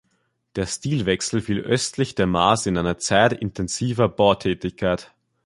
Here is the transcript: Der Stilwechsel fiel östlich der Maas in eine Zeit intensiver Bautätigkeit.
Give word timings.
Der 0.55 0.65
Stilwechsel 0.65 1.41
fiel 1.41 1.59
östlich 1.59 2.15
der 2.15 2.25
Maas 2.25 2.65
in 2.65 2.75
eine 2.79 2.97
Zeit 2.97 3.33
intensiver 3.33 4.09
Bautätigkeit. 4.09 5.13